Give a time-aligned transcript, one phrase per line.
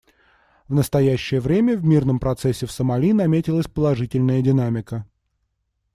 [0.67, 5.05] В настоящее время в мирном процессе в Сомали наметилась положительная динамика.